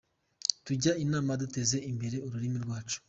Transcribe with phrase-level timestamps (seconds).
[0.65, 2.97] Tujye inama duteze imbere ururimi rwacu.